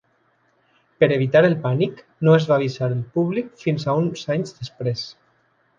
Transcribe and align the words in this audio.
Per 1.03 1.09
evitar 1.17 1.43
el 1.49 1.53
pànic, 1.65 2.01
no 2.29 2.33
es 2.39 2.49
va 2.53 2.57
avisar 2.57 2.91
el 2.95 2.99
públic 3.19 3.53
fins 3.67 3.87
a 3.93 3.97
uns 4.05 4.29
anys 4.39 4.59
després. 4.63 5.11